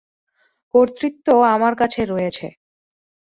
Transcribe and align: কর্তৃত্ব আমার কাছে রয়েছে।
কর্তৃত্ব 0.73 1.27
আমার 1.55 1.73
কাছে 1.75 2.01
রয়েছে। 2.05 2.47